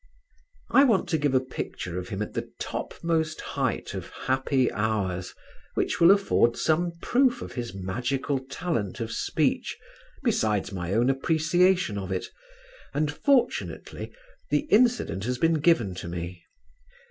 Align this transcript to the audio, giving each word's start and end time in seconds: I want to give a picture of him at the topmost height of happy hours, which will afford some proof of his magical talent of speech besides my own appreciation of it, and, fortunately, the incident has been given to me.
I 0.71 0.83
want 0.83 1.07
to 1.09 1.17
give 1.19 1.35
a 1.35 1.39
picture 1.39 1.99
of 1.99 2.09
him 2.09 2.23
at 2.23 2.33
the 2.33 2.51
topmost 2.57 3.39
height 3.39 3.93
of 3.93 4.09
happy 4.09 4.71
hours, 4.71 5.35
which 5.75 5.99
will 6.01 6.09
afford 6.09 6.57
some 6.57 6.93
proof 7.03 7.43
of 7.43 7.51
his 7.51 7.75
magical 7.75 8.39
talent 8.39 8.99
of 8.99 9.11
speech 9.11 9.77
besides 10.23 10.71
my 10.71 10.91
own 10.95 11.11
appreciation 11.11 11.99
of 11.99 12.11
it, 12.11 12.25
and, 12.95 13.11
fortunately, 13.11 14.11
the 14.49 14.61
incident 14.71 15.25
has 15.25 15.37
been 15.37 15.59
given 15.59 15.93
to 15.93 16.07
me. 16.07 16.45